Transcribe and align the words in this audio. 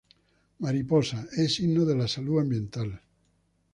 Mariposa: 0.57 1.27
Es 1.37 1.53
signo 1.57 1.85
de 1.85 1.95
la 1.95 2.07
salud 2.07 2.39
ambiental. 2.39 3.01